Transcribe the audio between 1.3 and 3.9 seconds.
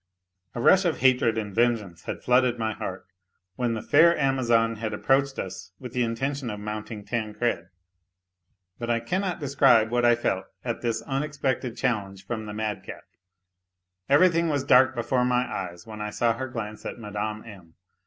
and vengeance had flooded my heart, when the